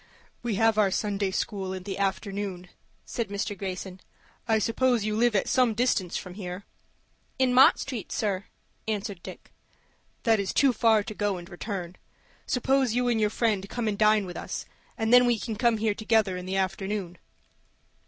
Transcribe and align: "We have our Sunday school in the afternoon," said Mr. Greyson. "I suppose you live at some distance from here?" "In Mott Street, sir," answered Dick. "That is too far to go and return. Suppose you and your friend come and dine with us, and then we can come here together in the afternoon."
"We 0.41 0.55
have 0.55 0.79
our 0.79 0.89
Sunday 0.89 1.29
school 1.29 1.73
in 1.73 1.83
the 1.83 1.99
afternoon," 1.99 2.69
said 3.05 3.29
Mr. 3.29 3.55
Greyson. 3.55 4.01
"I 4.47 4.57
suppose 4.57 5.03
you 5.03 5.15
live 5.15 5.35
at 5.35 5.47
some 5.47 5.75
distance 5.75 6.17
from 6.17 6.33
here?" 6.33 6.65
"In 7.37 7.53
Mott 7.53 7.77
Street, 7.77 8.11
sir," 8.11 8.45
answered 8.87 9.21
Dick. 9.21 9.53
"That 10.23 10.39
is 10.39 10.53
too 10.55 10.73
far 10.73 11.03
to 11.03 11.13
go 11.13 11.37
and 11.37 11.47
return. 11.47 11.97
Suppose 12.47 12.95
you 12.95 13.09
and 13.09 13.21
your 13.21 13.29
friend 13.29 13.69
come 13.69 13.87
and 13.87 13.95
dine 13.95 14.25
with 14.25 14.37
us, 14.37 14.65
and 14.97 15.13
then 15.13 15.27
we 15.27 15.37
can 15.37 15.55
come 15.55 15.77
here 15.77 15.93
together 15.93 16.35
in 16.35 16.47
the 16.47 16.57
afternoon." 16.57 17.19